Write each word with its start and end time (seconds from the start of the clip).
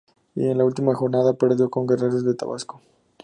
Y 0.33 0.47
en 0.47 0.57
la 0.57 0.65
última 0.65 0.95
jornada 0.95 1.35
perdió 1.37 1.69
con 1.69 1.85
Guerreros 1.85 2.25
de 2.25 2.33
Tabasco. 2.33 2.81